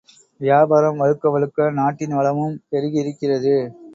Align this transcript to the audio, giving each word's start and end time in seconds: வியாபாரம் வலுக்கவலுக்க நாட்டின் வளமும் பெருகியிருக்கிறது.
வியாபாரம் 0.41 0.99
வலுக்கவலுக்க 0.99 1.67
நாட்டின் 1.73 2.15
வளமும் 2.15 2.57
பெருகியிருக்கிறது. 2.69 3.55